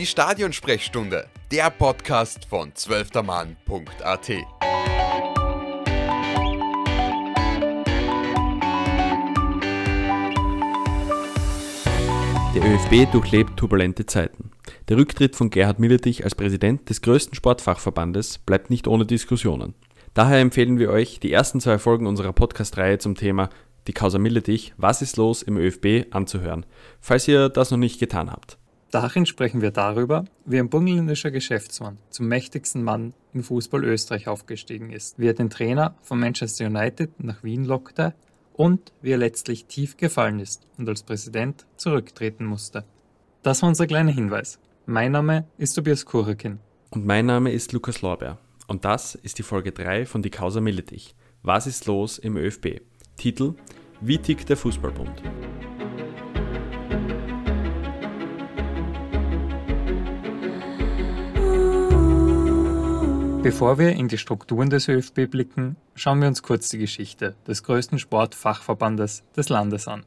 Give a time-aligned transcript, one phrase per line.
[0.00, 4.28] Die Stadionsprechstunde, der Podcast von zwölftermann.at.
[12.54, 14.52] Der ÖFB durchlebt turbulente Zeiten.
[14.88, 19.74] Der Rücktritt von Gerhard Milletich als Präsident des größten Sportfachverbandes bleibt nicht ohne Diskussionen.
[20.14, 23.50] Daher empfehlen wir euch, die ersten zwei Folgen unserer Podcast-Reihe zum Thema
[23.86, 26.64] Die Causa Milletich, was ist los im ÖFB anzuhören,
[27.02, 28.56] falls ihr das noch nicht getan habt.
[28.90, 34.90] Darin sprechen wir darüber, wie ein burgenländischer Geschäftsmann zum mächtigsten Mann in Fußball Österreich aufgestiegen
[34.90, 38.14] ist, wie er den Trainer von Manchester United nach Wien lockte
[38.52, 42.84] und wie er letztlich tief gefallen ist und als Präsident zurücktreten musste.
[43.42, 44.58] Das war unser kleiner Hinweis.
[44.86, 46.58] Mein Name ist Tobias Kurekin.
[46.90, 48.38] Und mein Name ist Lukas Lorbeer.
[48.66, 51.14] Und das ist die Folge 3 von Die Causa Milletich.
[51.42, 52.80] Was ist los im ÖFB?
[53.16, 53.54] Titel
[54.00, 55.22] Wie tickt der Fußballbund?
[63.42, 67.62] Bevor wir in die Strukturen des ÖFB blicken, schauen wir uns kurz die Geschichte des
[67.62, 70.04] größten Sportfachverbandes des Landes an.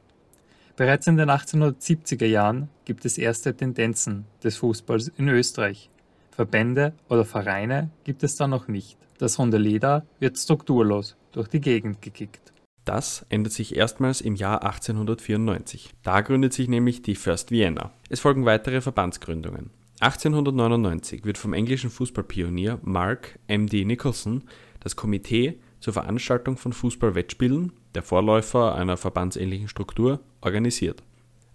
[0.76, 5.90] Bereits in den 1870er Jahren gibt es erste Tendenzen des Fußballs in Österreich.
[6.30, 9.00] Verbände oder Vereine gibt es da noch nicht.
[9.18, 12.54] Das runde Leder wird strukturlos durch die Gegend gekickt.
[12.86, 15.90] Das ändert sich erstmals im Jahr 1894.
[16.04, 17.94] Da gründet sich nämlich die First Vienna.
[18.10, 19.72] Es folgen weitere Verbandsgründungen.
[20.04, 23.86] 1899 wird vom englischen Fußballpionier Mark M.D.
[23.86, 24.44] Nicholson
[24.82, 31.02] das Komitee zur Veranstaltung von Fußballwettspielen, der Vorläufer einer verbandsähnlichen Struktur, organisiert.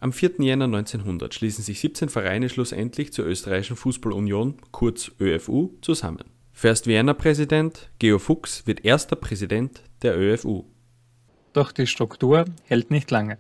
[0.01, 0.37] Am 4.
[0.39, 6.25] Jänner 1900 schließen sich 17 Vereine schlussendlich zur Österreichischen Fußballunion, kurz ÖFU, zusammen.
[6.53, 10.65] First Vienna Präsident Geo Fuchs wird erster Präsident der ÖFU.
[11.53, 13.37] Doch die Struktur hält nicht lange.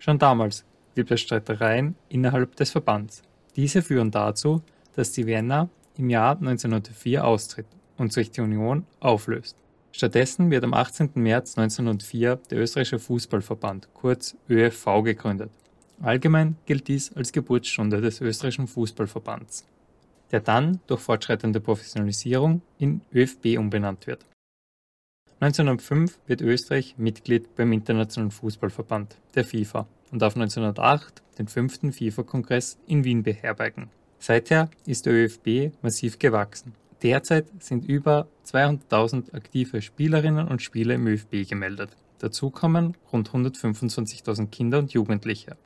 [0.00, 0.64] Schon damals
[0.96, 3.22] gibt es Streitereien innerhalb des Verbands.
[3.60, 4.62] Diese führen dazu,
[4.96, 7.66] dass die Vienna im Jahr 1904 austritt
[7.98, 9.54] und sich die Union auflöst.
[9.92, 11.10] Stattdessen wird am 18.
[11.16, 15.50] März 1904 der Österreichische Fußballverband, kurz ÖFV, gegründet.
[16.00, 19.66] Allgemein gilt dies als Geburtsstunde des österreichischen Fußballverbands,
[20.30, 24.24] der dann durch fortschreitende Professionalisierung in ÖFB umbenannt wird.
[25.40, 32.78] 1905 wird Österreich Mitglied beim Internationalen Fußballverband, der FIFA, und auf 1908 den fünften FIFA-Kongress
[32.86, 33.90] in Wien beherbergen.
[34.18, 36.74] Seither ist der ÖFB massiv gewachsen.
[37.02, 41.96] Derzeit sind über 200.000 aktive Spielerinnen und Spieler im ÖFB gemeldet.
[42.18, 45.56] Dazu kommen rund 125.000 Kinder und Jugendliche.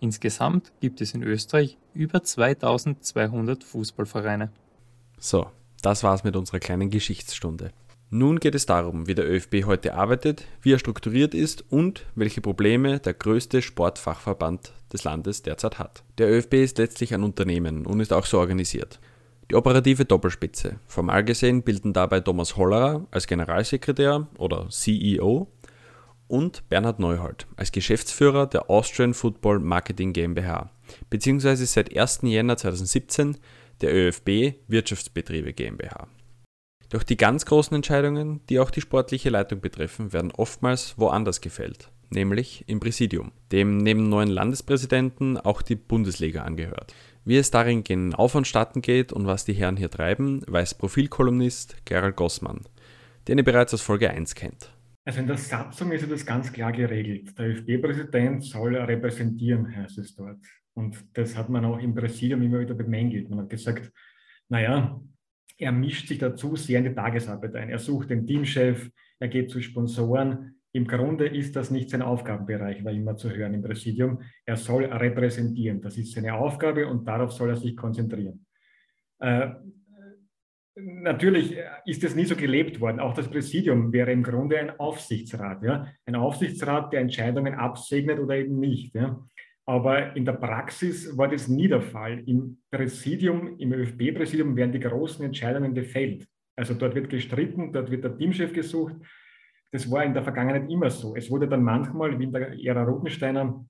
[0.00, 4.50] Insgesamt gibt es in Österreich über 2200 Fußballvereine.
[5.18, 5.46] So,
[5.82, 7.72] das war's mit unserer kleinen Geschichtsstunde.
[8.14, 12.42] Nun geht es darum, wie der ÖFB heute arbeitet, wie er strukturiert ist und welche
[12.42, 16.04] Probleme der größte Sportfachverband des Landes derzeit hat.
[16.18, 19.00] Der ÖFB ist letztlich ein Unternehmen und ist auch so organisiert.
[19.50, 20.76] Die operative Doppelspitze.
[20.86, 25.48] Formal gesehen bilden dabei Thomas Hollerer als Generalsekretär oder CEO
[26.28, 30.70] und Bernhard Neuhold als Geschäftsführer der Austrian Football Marketing GmbH,
[31.08, 32.20] beziehungsweise seit 1.
[32.24, 33.38] Jänner 2017
[33.80, 36.08] der ÖFB Wirtschaftsbetriebe GmbH.
[36.92, 41.90] Doch die ganz großen Entscheidungen, die auch die sportliche Leitung betreffen, werden oftmals woanders gefällt,
[42.10, 46.92] nämlich im Präsidium, dem neben neuen Landespräsidenten auch die Bundesliga angehört.
[47.24, 52.14] Wie es darin genau vonstatten geht und was die Herren hier treiben, weiß Profilkolumnist Gerald
[52.16, 52.60] Gossmann,
[53.26, 54.70] den ihr bereits aus Folge 1 kennt.
[55.06, 57.38] Also in der Satzung ist das ganz klar geregelt.
[57.38, 60.44] Der ÖFB-Präsident soll repräsentieren, heißt es dort.
[60.74, 63.30] Und das hat man auch im Präsidium immer wieder bemängelt.
[63.30, 63.90] Man hat gesagt,
[64.50, 65.00] naja,
[65.58, 67.70] er mischt sich dazu sehr in die Tagesarbeit ein.
[67.70, 70.56] Er sucht den Teamchef, er geht zu Sponsoren.
[70.72, 74.22] Im Grunde ist das nicht sein Aufgabenbereich, war immer zu hören im Präsidium.
[74.46, 75.82] Er soll repräsentieren.
[75.82, 78.46] Das ist seine Aufgabe und darauf soll er sich konzentrieren.
[79.18, 79.50] Äh,
[80.74, 83.00] natürlich ist es nie so gelebt worden.
[83.00, 85.62] Auch das Präsidium wäre im Grunde ein Aufsichtsrat.
[85.62, 85.86] Ja?
[86.06, 88.94] Ein Aufsichtsrat, der Entscheidungen absegnet oder eben nicht.
[88.94, 89.22] Ja?
[89.64, 92.22] Aber in der Praxis war das nie der Fall.
[92.26, 96.26] Im Präsidium, im ÖFB-Präsidium werden die großen Entscheidungen gefällt.
[96.56, 98.96] Also dort wird gestritten, dort wird der Teamchef gesucht.
[99.70, 101.14] Das war in der Vergangenheit immer so.
[101.16, 103.64] Es wurde dann manchmal, wie in der Ära Rotensteiner,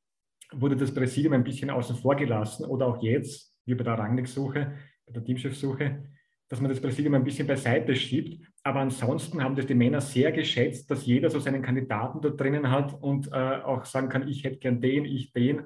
[0.52, 4.72] wurde das Präsidium ein bisschen außen vor gelassen oder auch jetzt, wie bei der Rangnick-Suche,
[5.06, 6.02] bei der Teamchef-Suche,
[6.48, 8.44] dass man das Präsidium ein bisschen beiseite schiebt.
[8.62, 12.70] Aber ansonsten haben das die Männer sehr geschätzt, dass jeder so seinen Kandidaten da drinnen
[12.70, 15.62] hat und äh, auch sagen kann, ich hätte gern den, ich den.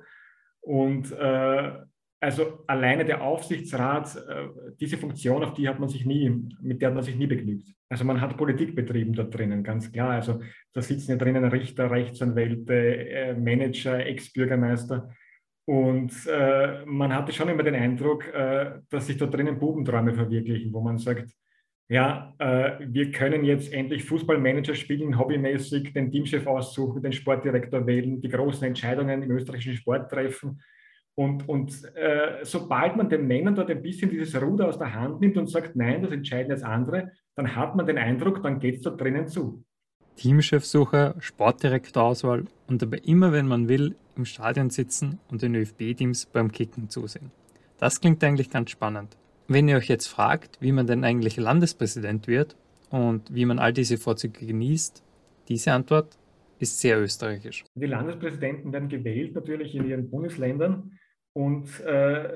[0.66, 1.72] Und äh,
[2.20, 4.48] also alleine der Aufsichtsrat, äh,
[4.80, 6.28] diese Funktion, auf die hat man sich nie,
[6.60, 7.72] mit der hat man sich nie begnügt.
[7.88, 10.10] Also man hat Politik betrieben da drinnen, ganz klar.
[10.10, 10.40] Also
[10.72, 15.08] da sitzen ja drinnen Richter, Rechtsanwälte, äh, Manager, Ex-Bürgermeister.
[15.66, 20.72] Und äh, man hatte schon immer den Eindruck, äh, dass sich da drinnen Bubenträume verwirklichen,
[20.72, 21.30] wo man sagt,
[21.88, 28.20] ja, äh, wir können jetzt endlich Fußballmanager spielen, hobbymäßig den Teamchef aussuchen, den Sportdirektor wählen,
[28.20, 30.60] die großen Entscheidungen im österreichischen Sport treffen.
[31.14, 35.20] Und, und äh, sobald man den Männern dort ein bisschen dieses Ruder aus der Hand
[35.20, 38.76] nimmt und sagt, nein, das entscheiden jetzt andere, dann hat man den Eindruck, dann geht
[38.76, 39.64] es dort drinnen zu.
[40.16, 46.50] Teamchefsuche, Sportdirektorauswahl und dabei immer, wenn man will, im Stadion sitzen und den ÖFB-Teams beim
[46.50, 47.30] Kicken zusehen.
[47.78, 49.16] Das klingt eigentlich ganz spannend.
[49.48, 52.56] Wenn ihr euch jetzt fragt, wie man denn eigentlich Landespräsident wird
[52.90, 55.02] und wie man all diese Vorzüge genießt,
[55.48, 56.18] diese Antwort
[56.58, 57.64] ist sehr österreichisch.
[57.74, 60.98] Die Landespräsidenten werden gewählt natürlich in ihren Bundesländern
[61.32, 62.28] und äh,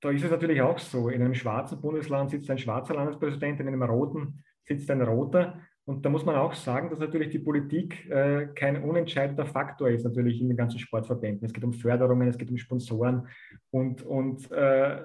[0.00, 1.08] da ist es natürlich auch so.
[1.08, 5.60] In einem schwarzen Bundesland sitzt ein schwarzer Landespräsident, in einem roten sitzt ein roter.
[5.86, 10.04] Und da muss man auch sagen, dass natürlich die Politik äh, kein unentscheidender Faktor ist,
[10.04, 11.44] natürlich in den ganzen Sportverbänden.
[11.44, 13.28] Es geht um Förderungen, es geht um Sponsoren.
[13.70, 15.02] Und, und äh,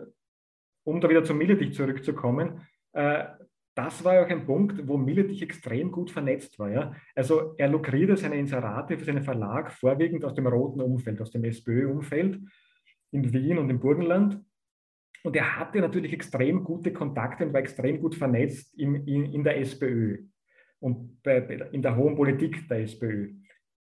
[0.83, 2.61] um da wieder zum Milletich zurückzukommen,
[2.93, 3.25] äh,
[3.75, 6.69] das war ja auch ein Punkt, wo Milletich extrem gut vernetzt war.
[6.69, 6.93] Ja?
[7.15, 11.45] Also er lukrierte seine Inserate für seinen Verlag vorwiegend aus dem roten Umfeld, aus dem
[11.45, 12.39] SPÖ-Umfeld
[13.11, 14.43] in Wien und im Burgenland.
[15.23, 19.43] Und er hatte natürlich extrem gute Kontakte und war extrem gut vernetzt in, in, in
[19.43, 20.25] der SPÖ
[20.79, 21.37] und bei,
[21.71, 23.33] in der hohen Politik der SPÖ.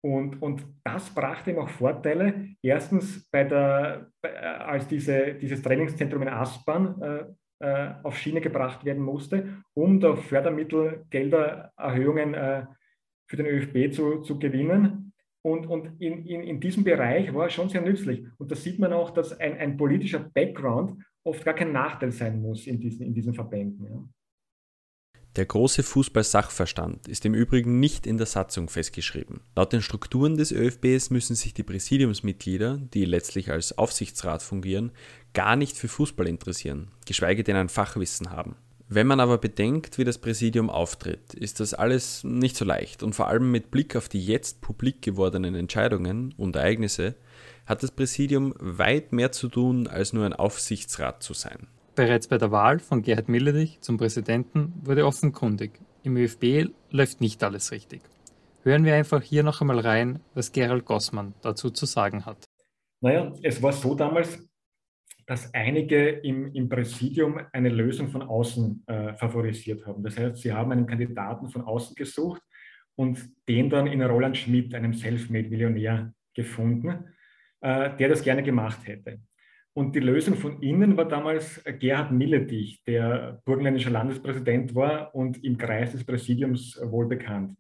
[0.04, 2.56] Und, und das brachte ihm auch Vorteile.
[2.62, 7.26] Erstens, bei der, äh, als diese, dieses Trainingszentrum in Aspern äh,
[7.60, 12.68] äh, auf Schiene gebracht werden musste, um da Fördermittelgeldererhöhungen äh,
[13.28, 15.12] für den ÖFB zu, zu gewinnen.
[15.44, 18.28] Und, und in, in, in diesem Bereich war er schon sehr nützlich.
[18.38, 22.40] Und da sieht man auch, dass ein, ein politischer Background oft gar kein Nachteil sein
[22.42, 23.86] muss in diesen, in diesen Verbänden.
[23.86, 24.04] Ja.
[25.38, 29.42] Der große Fußball-Sachverstand ist im Übrigen nicht in der Satzung festgeschrieben.
[29.56, 34.92] Laut den Strukturen des ÖFBs müssen sich die Präsidiumsmitglieder, die letztlich als Aufsichtsrat fungieren,
[35.36, 38.56] gar nicht für Fußball interessieren, geschweige denn ein Fachwissen haben.
[38.90, 43.14] Wenn man aber bedenkt, wie das Präsidium auftritt, ist das alles nicht so leicht und
[43.14, 47.14] vor allem mit Blick auf die jetzt publik gewordenen Entscheidungen und Ereignisse
[47.68, 51.68] hat das Präsidium weit mehr zu tun, als nur ein Aufsichtsrat zu sein.
[51.98, 55.72] Bereits bei der Wahl von Gerhard Milledich zum Präsidenten wurde offenkundig,
[56.04, 58.02] im ÖFB läuft nicht alles richtig.
[58.62, 62.46] Hören wir einfach hier noch einmal rein, was Gerald Gossmann dazu zu sagen hat.
[63.02, 64.48] Naja, es war so damals,
[65.26, 70.04] dass einige im, im Präsidium eine Lösung von außen äh, favorisiert haben.
[70.04, 72.44] Das heißt, sie haben einen Kandidaten von außen gesucht
[72.94, 77.16] und den dann in Roland Schmidt, einem Selfmade-Millionär, gefunden,
[77.62, 79.20] äh, der das gerne gemacht hätte.
[79.78, 85.56] Und die Lösung von innen war damals Gerhard Milletich, der burgenländischer Landespräsident war und im
[85.56, 87.56] Kreis des Präsidiums wohl bekannt.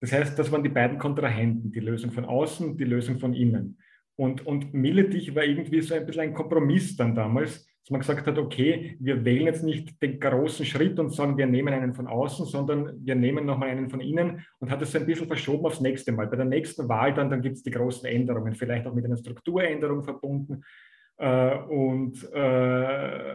[0.00, 3.76] Das heißt, das waren die beiden Kontrahenten, die Lösung von außen, die Lösung von innen.
[4.16, 8.26] Und, und Milletich war irgendwie so ein bisschen ein Kompromiss dann damals, dass man gesagt
[8.26, 12.06] hat, okay, wir wählen jetzt nicht den großen Schritt und sagen, wir nehmen einen von
[12.06, 15.66] außen, sondern wir nehmen nochmal einen von innen und hat es so ein bisschen verschoben
[15.66, 16.26] aufs nächste Mal.
[16.26, 19.18] Bei der nächsten Wahl dann, dann gibt es die großen Änderungen, vielleicht auch mit einer
[19.18, 20.64] Strukturänderung verbunden.
[21.16, 23.34] Äh, und äh,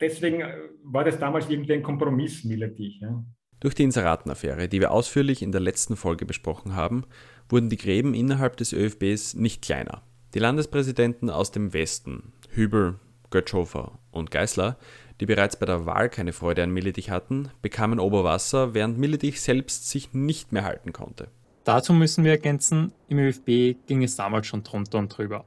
[0.00, 0.42] deswegen
[0.84, 3.00] war das damals irgendwie ein Kompromiss, Milletich.
[3.00, 3.24] Ja.
[3.60, 7.04] Durch die Inseratenaffäre, die wir ausführlich in der letzten Folge besprochen haben,
[7.48, 10.02] wurden die Gräben innerhalb des ÖFBs nicht kleiner.
[10.34, 12.98] Die Landespräsidenten aus dem Westen, Hübel,
[13.30, 14.76] Götzschofer und Geißler,
[15.20, 19.88] die bereits bei der Wahl keine Freude an Milletich hatten, bekamen Oberwasser, während Milletich selbst
[19.88, 21.28] sich nicht mehr halten konnte.
[21.64, 25.44] Dazu müssen wir ergänzen, im ÖFB ging es damals schon drunter und drüber.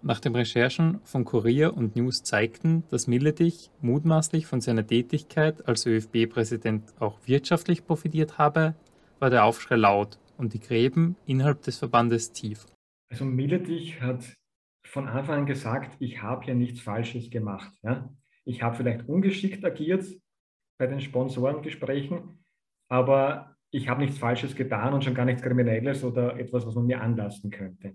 [0.00, 5.86] Nach den Recherchen von Kurier und News zeigten, dass Milletich mutmaßlich von seiner Tätigkeit als
[5.86, 8.76] ÖFB-Präsident auch wirtschaftlich profitiert habe,
[9.18, 12.64] war der Aufschrei laut und die Gräben innerhalb des Verbandes tief.
[13.10, 14.24] Also Milletich hat
[14.86, 17.72] von Anfang an gesagt, ich habe hier nichts Falsches gemacht.
[17.82, 18.08] Ja?
[18.44, 20.06] Ich habe vielleicht ungeschickt agiert
[20.78, 22.44] bei den Sponsorengesprächen,
[22.88, 26.86] aber ich habe nichts Falsches getan und schon gar nichts Kriminelles oder etwas, was man
[26.86, 27.94] mir anlasten könnte.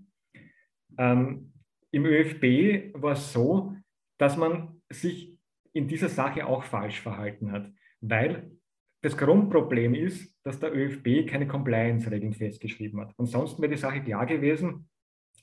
[0.98, 1.53] Ähm,
[1.94, 3.74] im ÖFB war es so,
[4.18, 5.36] dass man sich
[5.72, 7.70] in dieser Sache auch falsch verhalten hat,
[8.00, 8.50] weil
[9.02, 13.12] das Grundproblem ist, dass der ÖFB keine Compliance-Regeln festgeschrieben hat.
[13.18, 14.88] Ansonsten wäre die Sache klar gewesen,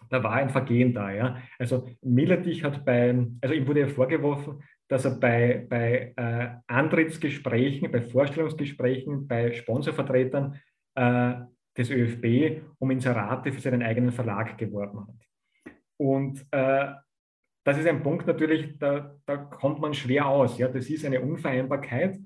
[0.10, 1.12] da war ein Vergehen da.
[1.12, 1.38] Ja?
[1.60, 7.92] Also Milletich hat bei, also ihm wurde ja vorgeworfen, dass er bei, bei äh, Antrittsgesprächen,
[7.92, 10.60] bei Vorstellungsgesprächen, bei Sponsorvertretern
[10.96, 11.34] äh,
[11.78, 15.31] des ÖFB um Inserate für seinen eigenen Verlag geworben hat.
[16.02, 16.88] Und äh,
[17.64, 20.58] das ist ein Punkt natürlich, da, da kommt man schwer aus.
[20.58, 20.68] Ja?
[20.68, 22.18] Das ist eine Unvereinbarkeit.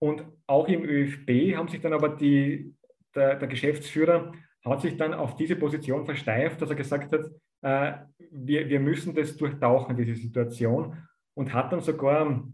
[0.00, 2.74] Und auch im ÖFB haben sich dann aber die,
[3.14, 4.32] der, der Geschäftsführer
[4.64, 7.26] hat sich dann auf diese Position versteift, dass er gesagt hat,
[7.60, 7.98] äh,
[8.32, 10.96] wir, wir müssen das durchtauchen, diese Situation,
[11.34, 12.44] und hat dann sogar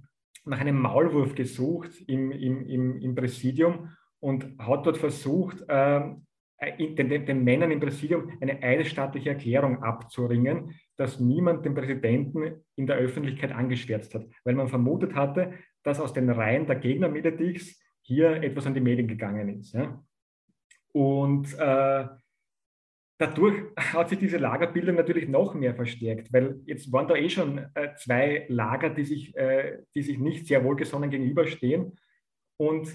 [0.45, 6.03] nach einem Maulwurf gesucht im, im, im, im Präsidium und hat dort versucht, äh,
[6.61, 12.87] den, den, den, Männern im Präsidium eine eidesstaatliche Erklärung abzuringen, dass niemand den Präsidenten in
[12.87, 17.81] der Öffentlichkeit angeschwärzt hat, weil man vermutet hatte, dass aus den Reihen der Gegner Miletichs
[18.03, 19.73] hier etwas an die Medien gegangen ist.
[19.73, 20.05] Ja?
[20.93, 22.07] Und äh,
[23.19, 27.59] dadurch hat sich diese Lagerbildung natürlich noch mehr verstärkt, weil jetzt waren da eh schon
[27.75, 31.97] äh, zwei Lager, die sich, äh, die sich nicht sehr wohlgesonnen gegenüberstehen.
[32.57, 32.88] Und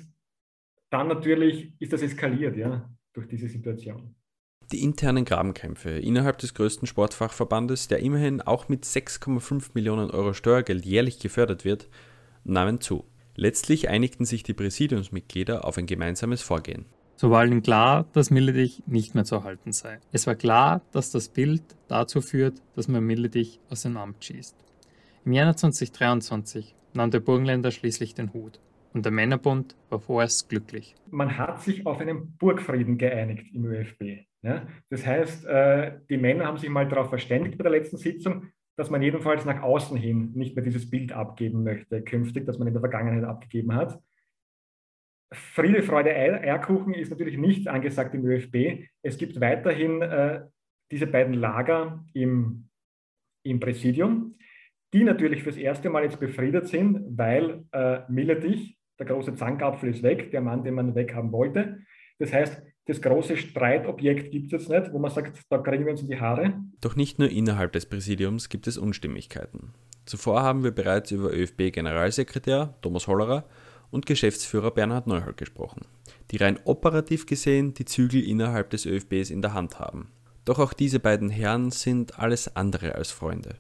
[0.89, 4.15] dann natürlich ist das eskaliert, ja, durch diese Situation.
[4.71, 10.85] Die internen Grabenkämpfe innerhalb des größten Sportfachverbandes, der immerhin auch mit 6,5 Millionen Euro Steuergeld
[10.85, 11.89] jährlich gefördert wird,
[12.43, 13.05] nahmen zu.
[13.35, 16.85] Letztlich einigten sich die Präsidiumsmitglieder auf ein gemeinsames Vorgehen.
[17.15, 19.99] So war allen klar, dass Milledich nicht mehr zu erhalten sei.
[20.11, 24.55] Es war klar, dass das Bild dazu führt, dass man Milledich aus dem Amt schießt.
[25.25, 28.59] Im Januar 2023 nahm der Burgenländer schließlich den Hut
[28.93, 30.95] und der Männerbund war vorerst glücklich.
[31.09, 34.25] Man hat sich auf einen Burgfrieden geeinigt im ÖFB.
[34.41, 34.67] Ja?
[34.89, 38.89] Das heißt, äh, die Männer haben sich mal darauf verständigt bei der letzten Sitzung, dass
[38.89, 42.73] man jedenfalls nach außen hin nicht mehr dieses Bild abgeben möchte, künftig, das man in
[42.73, 43.99] der Vergangenheit abgegeben hat.
[45.31, 48.87] Friede, Freude, Eierkuchen ist natürlich nicht angesagt im ÖFB.
[49.01, 50.45] Es gibt weiterhin äh,
[50.91, 52.69] diese beiden Lager im,
[53.43, 54.35] im Präsidium,
[54.93, 60.03] die natürlich fürs erste Mal jetzt befriedet sind, weil äh, Milletich, der große Zankapfel ist
[60.03, 61.79] weg, der Mann, den man weghaben wollte.
[62.19, 65.91] Das heißt, das große Streitobjekt gibt es jetzt nicht, wo man sagt, da kriegen wir
[65.91, 66.53] uns in die Haare.
[66.81, 69.73] Doch nicht nur innerhalb des Präsidiums gibt es Unstimmigkeiten.
[70.05, 73.45] Zuvor haben wir bereits über ÖFB-Generalsekretär Thomas Hollerer
[73.89, 75.85] und Geschäftsführer Bernhard Neuhold gesprochen,
[76.31, 80.11] die rein operativ gesehen die Zügel innerhalb des ÖFBs in der Hand haben.
[80.45, 83.55] Doch auch diese beiden Herren sind alles andere als Freunde.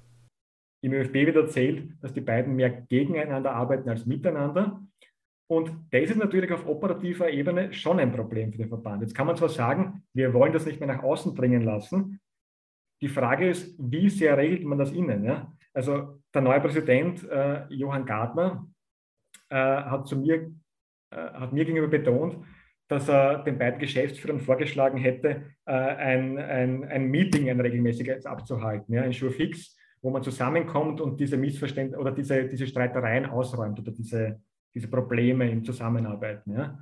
[0.81, 4.81] Im ÖFB wird erzählt, dass die beiden mehr gegeneinander arbeiten als miteinander.
[5.53, 9.03] Und das ist natürlich auf operativer Ebene schon ein Problem für den Verband.
[9.03, 12.19] Jetzt kann man zwar sagen, wir wollen das nicht mehr nach außen dringen lassen.
[13.03, 15.23] Die Frage ist, wie sehr regelt man das innen?
[15.23, 15.53] Ja?
[15.71, 18.67] Also der neue Präsident äh, Johann Gardner
[19.49, 20.51] äh, hat, zu mir,
[21.11, 22.43] äh, hat mir gegenüber betont,
[22.87, 28.91] dass er den beiden Geschäftsführern vorgeschlagen hätte, äh, ein, ein, ein Meeting, ein regelmäßiges abzuhalten,
[28.91, 33.79] ja, ein Sure Fix, wo man zusammenkommt und diese Missverständnisse oder diese, diese Streitereien ausräumt
[33.79, 34.41] oder diese,
[34.73, 36.53] diese Probleme im Zusammenarbeiten.
[36.53, 36.79] Ja.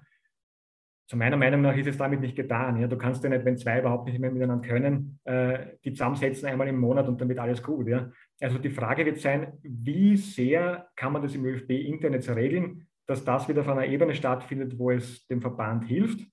[1.08, 2.80] Zu meiner Meinung nach ist es damit nicht getan.
[2.80, 2.88] Ja.
[2.88, 6.70] Du kannst ja nicht, wenn zwei überhaupt nicht mehr miteinander können, äh, die zusammensetzen einmal
[6.70, 7.88] im Monat und dann wird alles gut.
[7.88, 8.10] Ja.
[8.40, 12.88] Also die Frage wird sein, wie sehr kann man das im ÖFB intern jetzt regeln,
[13.08, 16.26] dass das wieder auf einer Ebene stattfindet, wo es dem Verband hilft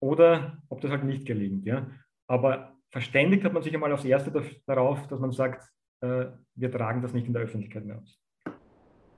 [0.00, 1.66] oder ob das halt nicht gelingt.
[1.66, 1.90] Ja.
[2.26, 4.32] Aber verständigt hat man sich einmal aufs Erste
[4.66, 5.68] darauf, dass man sagt,
[6.00, 8.21] äh, wir tragen das nicht in der Öffentlichkeit mehr aus.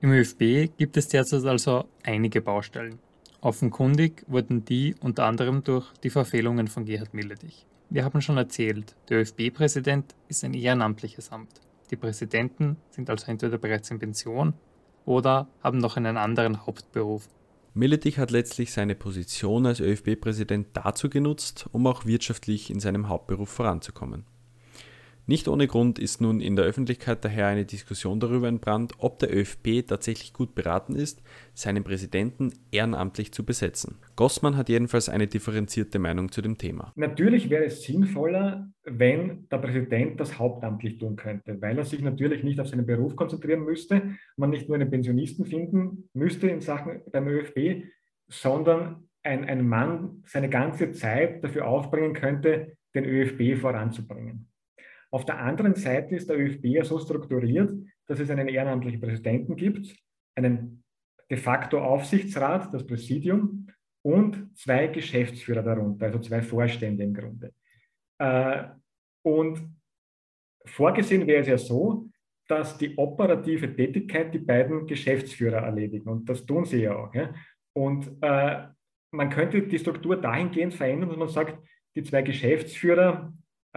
[0.05, 2.99] Im ÖFB gibt es derzeit also einige Baustellen.
[3.41, 7.65] Offenkundig wurden die unter anderem durch die Verfehlungen von Gerhard Milledich.
[7.89, 11.59] Wir haben schon erzählt, der ÖFB-Präsident ist ein ehrenamtliches Amt.
[11.89, 14.53] Die Präsidenten sind also entweder bereits in Pension
[15.05, 17.27] oder haben noch einen anderen Hauptberuf.
[17.73, 23.49] Milletich hat letztlich seine Position als ÖFB-Präsident dazu genutzt, um auch wirtschaftlich in seinem Hauptberuf
[23.49, 24.27] voranzukommen.
[25.27, 29.35] Nicht ohne Grund ist nun in der Öffentlichkeit daher eine Diskussion darüber entbrannt, ob der
[29.35, 31.23] ÖFB tatsächlich gut beraten ist,
[31.55, 33.97] seinen Präsidenten ehrenamtlich zu besetzen.
[34.15, 36.93] Gossmann hat jedenfalls eine differenzierte Meinung zu dem Thema.
[36.95, 42.43] Natürlich wäre es sinnvoller, wenn der Präsident das hauptamtlich tun könnte, weil er sich natürlich
[42.43, 47.01] nicht auf seinen Beruf konzentrieren müsste, man nicht nur einen Pensionisten finden müsste in Sachen
[47.11, 47.85] beim ÖFB,
[48.27, 54.47] sondern ein, ein Mann seine ganze Zeit dafür aufbringen könnte, den ÖFB voranzubringen.
[55.15, 57.71] Auf der anderen Seite ist der ÖFB ja so strukturiert,
[58.05, 59.95] dass es einen ehrenamtlichen Präsidenten gibt,
[60.35, 60.83] einen
[61.29, 63.67] de facto Aufsichtsrat, das Präsidium
[64.01, 67.53] und zwei Geschäftsführer darunter, also zwei Vorstände im Grunde.
[68.19, 68.65] Äh,
[69.23, 69.77] und
[70.65, 72.09] vorgesehen wäre es ja so,
[72.49, 76.09] dass die operative Tätigkeit die beiden Geschäftsführer erledigen.
[76.09, 77.13] Und das tun sie ja auch.
[77.71, 78.67] Und äh,
[79.11, 81.57] man könnte die Struktur dahingehend verändern, dass man sagt,
[81.95, 83.31] die zwei Geschäftsführer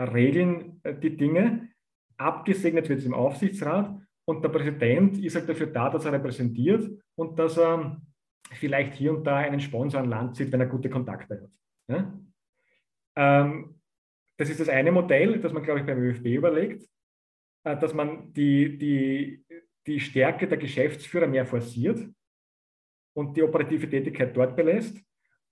[0.05, 1.69] regeln äh, die Dinge.
[2.17, 6.91] Abgesegnet wird es im Aufsichtsrat und der Präsident ist halt dafür da, dass er repräsentiert
[7.17, 8.01] und dass er
[8.53, 11.51] vielleicht hier und da einen Sponsor an Land zieht, wenn er gute Kontakte hat.
[11.89, 12.21] Ja?
[13.17, 13.81] Ähm,
[14.37, 16.89] das ist das eine Modell, das man, glaube ich, beim ÖFB überlegt,
[17.65, 19.45] äh, dass man die, die,
[19.87, 22.09] die Stärke der Geschäftsführer mehr forciert
[23.15, 25.03] und die operative Tätigkeit dort belässt.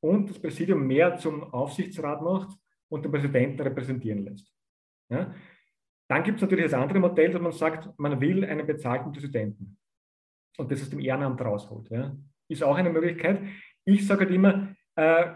[0.01, 2.57] und das Präsidium mehr zum Aufsichtsrat macht
[2.89, 4.53] und den Präsidenten repräsentieren lässt.
[5.09, 5.35] Ja?
[6.09, 9.77] Dann gibt es natürlich das andere Modell, dass man sagt, man will einen bezahlten Präsidenten
[10.57, 11.91] und das aus dem Ehrenamt rausholt.
[11.91, 12.17] Ja?
[12.49, 13.43] Ist auch eine Möglichkeit.
[13.85, 15.33] Ich sage halt immer, äh,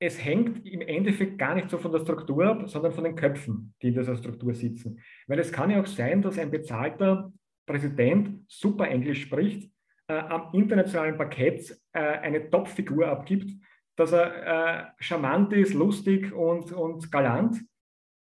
[0.00, 3.74] es hängt im Endeffekt gar nicht so von der Struktur ab, sondern von den Köpfen,
[3.82, 5.00] die in dieser Struktur sitzen.
[5.26, 7.32] Weil es kann ja auch sein, dass ein bezahlter
[7.66, 9.70] Präsident super Englisch spricht,
[10.06, 13.50] äh, am internationalen Parkett äh, eine Top-Figur abgibt,
[13.98, 17.60] dass er äh, charmant ist, lustig und, und galant,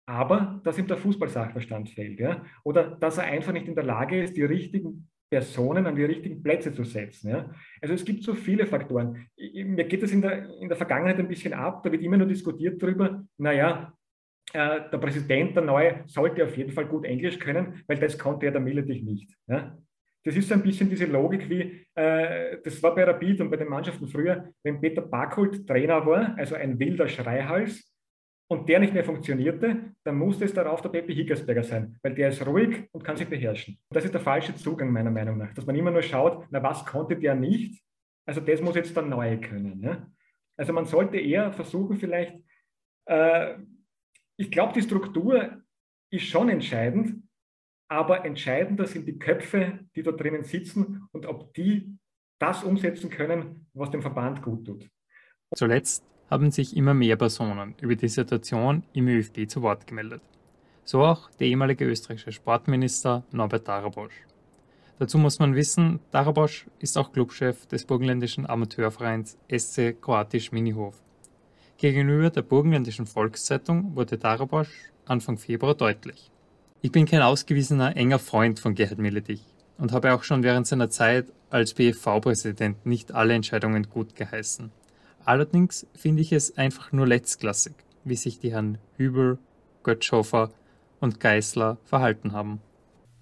[0.06, 2.20] aber dass ihm der Fußballsachverstand fehlt.
[2.20, 2.44] Ja?
[2.62, 6.44] Oder dass er einfach nicht in der Lage ist, die richtigen Personen an die richtigen
[6.44, 7.30] Plätze zu setzen.
[7.30, 7.50] Ja?
[7.82, 9.26] Also es gibt so viele Faktoren.
[9.36, 12.28] Mir geht es in der, in der Vergangenheit ein bisschen ab, da wird immer nur
[12.28, 13.92] diskutiert darüber, naja,
[14.52, 18.46] äh, der Präsident, der Neue, sollte auf jeden Fall gut Englisch können, weil das konnte
[18.46, 19.34] ja der Milletich nicht.
[19.48, 19.76] Ja?
[20.24, 23.56] Das ist so ein bisschen diese Logik wie, äh, das war bei Rapid und bei
[23.56, 27.94] den Mannschaften früher, wenn Peter Backholt Trainer war, also ein wilder Schreihals,
[28.48, 32.28] und der nicht mehr funktionierte, dann musste es darauf der Pepe Hickersberger sein, weil der
[32.28, 33.78] ist ruhig und kann sich beherrschen.
[33.90, 36.84] Das ist der falsche Zugang meiner Meinung nach, dass man immer nur schaut, na was
[36.84, 37.82] konnte der nicht,
[38.26, 39.82] also das muss jetzt der Neue können.
[39.82, 40.06] Ja?
[40.56, 42.36] Also man sollte eher versuchen vielleicht,
[43.06, 43.54] äh,
[44.36, 45.62] ich glaube, die Struktur
[46.10, 47.23] ist schon entscheidend,
[47.88, 51.96] aber entscheidender sind die Köpfe, die dort drinnen sitzen und ob die
[52.38, 54.90] das umsetzen können, was dem Verband gut tut.
[55.54, 60.22] Zuletzt haben sich immer mehr Personen über die Situation im ÖFB zu Wort gemeldet.
[60.84, 64.24] So auch der ehemalige österreichische Sportminister Norbert Darabosch.
[64.98, 71.02] Dazu muss man wissen, Darabosch ist auch Clubchef des burgenländischen Amateurvereins SC Kroatisch Minihof.
[71.78, 76.30] Gegenüber der burgenländischen Volkszeitung wurde Darabosch Anfang Februar deutlich.
[76.84, 79.40] Ich bin kein ausgewiesener enger Freund von Gerhard Milletich
[79.78, 84.70] und habe auch schon während seiner Zeit als BFV-Präsident nicht alle Entscheidungen gut geheißen.
[85.24, 87.72] Allerdings finde ich es einfach nur letztklassig,
[88.04, 89.38] wie sich die Herren Hübel,
[89.82, 90.52] Götzschhofer
[91.00, 92.60] und Geißler verhalten haben.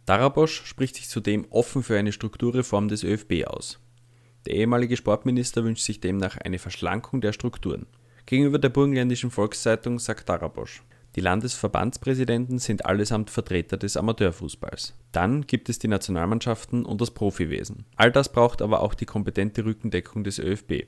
[0.06, 3.78] Darabosch spricht sich zudem offen für eine Strukturreform des ÖFB aus.
[4.44, 7.86] Der ehemalige Sportminister wünscht sich demnach eine Verschlankung der Strukturen.
[8.26, 10.82] Gegenüber der Burgenländischen Volkszeitung sagt Darabosch,
[11.14, 14.94] die Landesverbandspräsidenten sind allesamt Vertreter des Amateurfußballs.
[15.12, 17.84] Dann gibt es die Nationalmannschaften und das Profiwesen.
[17.96, 20.84] All das braucht aber auch die kompetente Rückendeckung des ÖFB.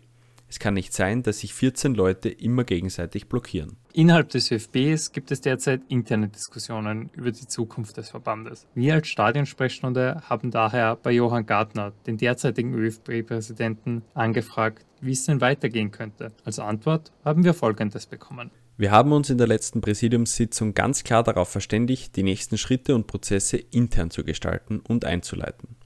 [0.48, 3.76] Es kann nicht sein, dass sich 14 Leute immer gegenseitig blockieren.
[3.92, 8.66] Innerhalb des ÖFBs gibt es derzeit interne Diskussionen über die Zukunft des Verbandes.
[8.74, 15.40] Wir als Stadionsprechstunde haben daher bei Johann Gartner, den derzeitigen ÖFB-Präsidenten, angefragt, wie es denn
[15.40, 16.32] weitergehen könnte.
[16.44, 18.50] Als Antwort haben wir Folgendes bekommen.
[18.76, 23.06] Wir haben uns in der letzten Präsidiumssitzung ganz klar darauf verständigt, die nächsten Schritte und
[23.06, 25.76] Prozesse intern zu gestalten und einzuleiten.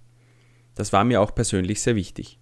[0.74, 2.38] Das war mir auch persönlich sehr wichtig.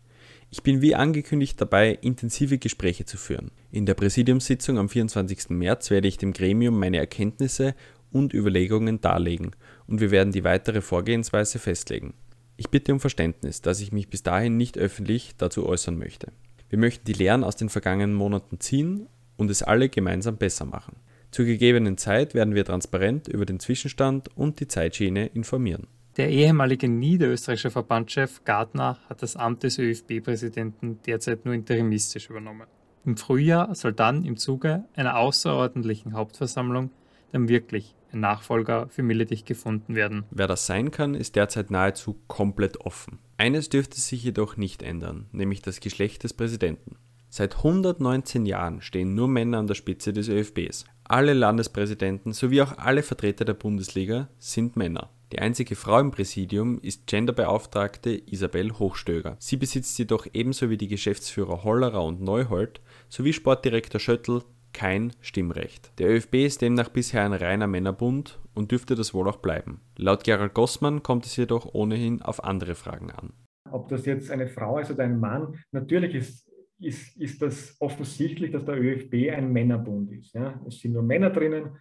[0.50, 3.50] Ich bin wie angekündigt dabei, intensive Gespräche zu führen.
[3.72, 5.50] In der Präsidiumssitzung am 24.
[5.50, 7.74] März werde ich dem Gremium meine Erkenntnisse
[8.12, 9.50] und Überlegungen darlegen
[9.88, 12.14] und wir werden die weitere Vorgehensweise festlegen.
[12.56, 16.32] Ich bitte um Verständnis, dass ich mich bis dahin nicht öffentlich dazu äußern möchte.
[16.68, 20.96] Wir möchten die Lehren aus den vergangenen Monaten ziehen und es alle gemeinsam besser machen.
[21.31, 25.88] Zur gegebenen Zeit werden wir transparent über den Zwischenstand und die Zeitschiene informieren.
[26.16, 32.66] Der ehemalige niederösterreichische Verbandschef Gartner hat das Amt des ÖFB-Präsidenten derzeit nur interimistisch übernommen.
[33.05, 36.90] Im Frühjahr soll dann im Zuge einer außerordentlichen Hauptversammlung
[37.33, 40.25] dann wirklich ein Nachfolger für Milletich gefunden werden.
[40.31, 43.18] Wer das sein kann, ist derzeit nahezu komplett offen.
[43.37, 46.96] Eines dürfte sich jedoch nicht ändern, nämlich das Geschlecht des Präsidenten.
[47.28, 50.84] Seit 119 Jahren stehen nur Männer an der Spitze des ÖFBs.
[51.04, 55.10] Alle Landespräsidenten sowie auch alle Vertreter der Bundesliga sind Männer.
[55.32, 59.36] Die einzige Frau im Präsidium ist Genderbeauftragte Isabel Hochstöger.
[59.40, 65.90] Sie besitzt jedoch ebenso wie die Geschäftsführer Hollerer und Neuhold sowie Sportdirektor Schöttl kein Stimmrecht.
[65.98, 69.80] Der ÖFB ist demnach bisher ein reiner Männerbund und dürfte das wohl auch bleiben.
[69.96, 73.32] Laut Gerald Gossmann kommt es jedoch ohnehin auf andere Fragen an.
[73.70, 76.46] Ob das jetzt eine Frau ist oder ein Mann, natürlich ist,
[76.78, 80.34] ist, ist das offensichtlich, dass der ÖFB ein Männerbund ist.
[80.34, 80.60] Ja?
[80.66, 81.76] Es sind nur Männer drinnen.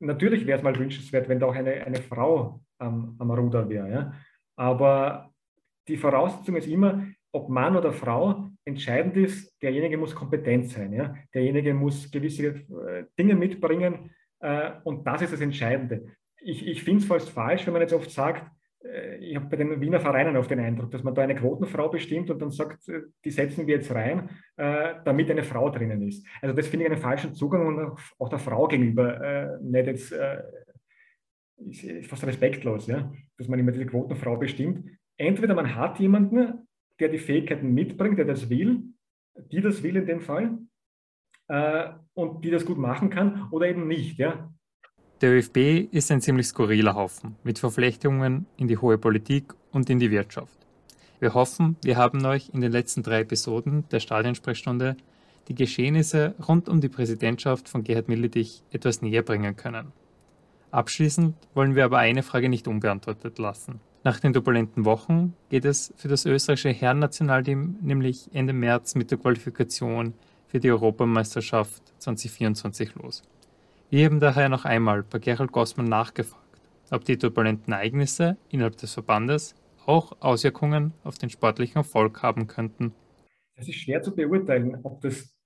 [0.00, 3.90] Natürlich wäre es mal wünschenswert, wenn da auch eine, eine Frau am, am Ruder wäre.
[3.90, 4.12] Ja?
[4.56, 5.30] Aber
[5.88, 10.92] die Voraussetzung ist immer, ob Mann oder Frau, entscheidend ist, derjenige muss kompetent sein.
[10.92, 11.14] Ja?
[11.32, 16.06] Derjenige muss gewisse äh, Dinge mitbringen äh, und das ist das Entscheidende.
[16.40, 18.50] Ich, ich finde es fast falsch, wenn man jetzt oft sagt,
[19.20, 22.30] ich habe bei den Wiener Vereinen oft den Eindruck, dass man da eine Quotenfrau bestimmt
[22.30, 26.26] und dann sagt, äh, die setzen wir jetzt rein, äh, damit eine Frau drinnen ist.
[26.40, 30.14] Also das finde ich einen falschen Zugang und auch der Frau gegenüber äh, nicht jetzt
[31.56, 34.90] ist fast respektlos, ja, dass man immer diese Quotenfrau bestimmt.
[35.16, 36.66] Entweder man hat jemanden,
[36.98, 38.82] der die Fähigkeiten mitbringt, der das will,
[39.52, 40.58] die das will in dem Fall,
[41.48, 44.18] äh, und die das gut machen kann oder eben nicht.
[44.18, 44.52] Ja?
[45.24, 49.98] Der ÖFB ist ein ziemlich skurriler Haufen mit Verflechtungen in die hohe Politik und in
[49.98, 50.58] die Wirtschaft.
[51.18, 54.98] Wir hoffen, wir haben euch in den letzten drei Episoden der Stadionsprechstunde
[55.48, 59.92] die Geschehnisse rund um die Präsidentschaft von Gerhard Milledich etwas näher bringen können.
[60.70, 63.80] Abschließend wollen wir aber eine Frage nicht unbeantwortet lassen.
[64.02, 69.16] Nach den turbulenten Wochen geht es für das österreichische Herrennationalteam nämlich Ende März mit der
[69.16, 70.12] Qualifikation
[70.48, 73.22] für die Europameisterschaft 2024 los.
[73.94, 78.92] Wir haben daher noch einmal bei Gerald Gossmann nachgefragt, ob die turbulenten Ereignisse innerhalb des
[78.92, 79.54] Verbandes
[79.86, 82.92] auch Auswirkungen auf den sportlichen Erfolg haben könnten.
[83.54, 85.38] Es ist schwer zu beurteilen, ob das,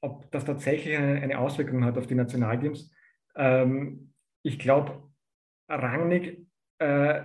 [0.00, 2.90] ob das tatsächlich eine Auswirkung hat auf die Nationalteams.
[3.36, 5.00] Ähm, ich glaube,
[5.68, 6.44] Rangnick
[6.80, 7.22] äh,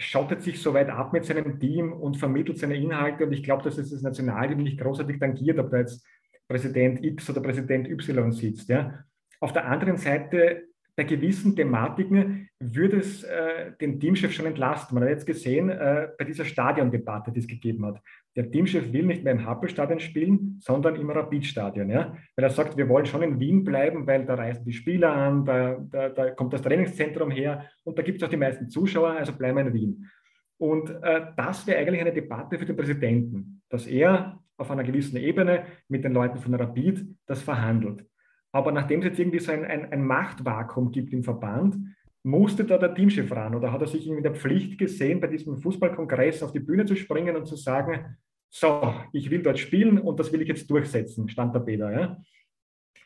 [0.00, 3.24] schottet sich so weit ab mit seinem Team und vermittelt seine Inhalte.
[3.24, 6.04] Und ich glaube, dass es das Nationalteam nicht großartig tangiert, ob da jetzt
[6.48, 8.68] Präsident X oder Präsident Y sitzt.
[8.68, 9.04] Ja.
[9.40, 14.94] Auf der anderen Seite, bei gewissen Thematiken würde es äh, den Teamchef schon entlasten.
[14.94, 18.02] Man hat jetzt gesehen, äh, bei dieser Stadiondebatte, die es gegeben hat.
[18.36, 21.88] Der Teamchef will nicht mehr im Happelstadion spielen, sondern im Rapidstadion.
[21.88, 22.16] Ja?
[22.36, 25.44] Weil er sagt, wir wollen schon in Wien bleiben, weil da reisen die Spieler an,
[25.46, 29.12] da, da, da kommt das Trainingszentrum her und da gibt es auch die meisten Zuschauer,
[29.12, 30.10] also bleiben wir in Wien.
[30.58, 35.16] Und äh, das wäre eigentlich eine Debatte für den Präsidenten, dass er auf einer gewissen
[35.16, 38.04] Ebene mit den Leuten von Rapid das verhandelt.
[38.52, 41.76] Aber nachdem es jetzt irgendwie so ein, ein, ein Machtvakuum gibt im Verband,
[42.22, 45.56] musste da der Teamchef ran oder hat er sich in der Pflicht gesehen, bei diesem
[45.56, 48.16] Fußballkongress auf die Bühne zu springen und zu sagen,
[48.50, 51.92] so, ich will dort spielen und das will ich jetzt durchsetzen, stand der Peter.
[51.92, 52.20] Ja?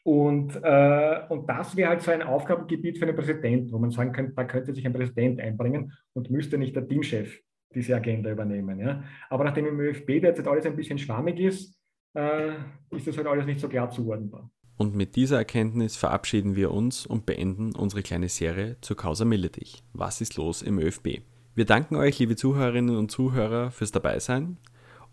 [0.02, 4.12] Und, äh, und das wäre halt so ein Aufgabengebiet für einen Präsidenten, wo man sagen
[4.12, 7.40] könnte, da könnte sich ein Präsident einbringen und müsste nicht der Teamchef
[7.74, 8.78] diese Agenda übernehmen.
[8.78, 9.04] Ja?
[9.28, 11.78] Aber nachdem im ÖFB derzeit alles ein bisschen schwammig ist,
[12.14, 12.52] äh,
[12.90, 14.50] ist das halt alles nicht so klar zuordnenbar.
[14.76, 19.84] Und mit dieser Erkenntnis verabschieden wir uns und beenden unsere kleine Serie zur Causa Milletich.
[19.92, 21.20] Was ist los im ÖFB?
[21.54, 24.58] Wir danken euch, liebe Zuhörerinnen und Zuhörer, fürs Dabeisein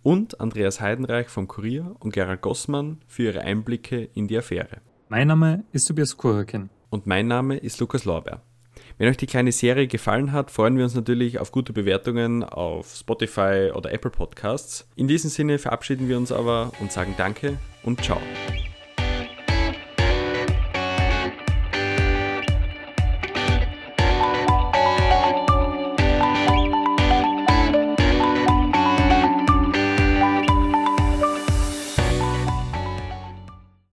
[0.03, 4.81] und Andreas Heidenreich vom Kurier und Gerald Gossmann für ihre Einblicke in die Affäre.
[5.09, 6.69] Mein Name ist Tobias Kurakin.
[6.89, 8.41] Und mein Name ist Lukas Lorber.
[8.97, 12.93] Wenn euch die kleine Serie gefallen hat, freuen wir uns natürlich auf gute Bewertungen auf
[12.95, 14.87] Spotify oder Apple Podcasts.
[14.95, 18.19] In diesem Sinne verabschieden wir uns aber und sagen Danke und Ciao.